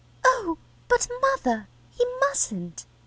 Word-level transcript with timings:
Oh, 0.25 0.57
but, 0.87 1.07
mother, 1.21 1.67
he 1.91 2.03
mustn't. 2.21 2.87